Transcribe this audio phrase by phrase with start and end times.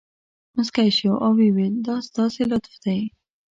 [0.55, 2.99] مسکی شو او ویې ویل دا ستاسې لطف دی.